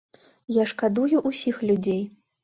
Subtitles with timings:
[0.53, 2.01] Я шкадую ўсіх людзей.